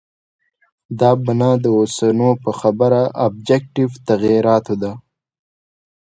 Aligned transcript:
دا 0.99 1.11
بنا 1.25 1.51
د 1.63 1.65
اوسنو 1.77 2.29
په 2.43 2.51
خبره 2.59 3.01
آبجکټیف 3.25 3.91
تغییراتو 4.09 4.73
ده. 4.81 4.91